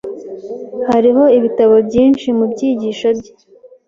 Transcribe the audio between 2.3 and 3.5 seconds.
mubyigisho bye.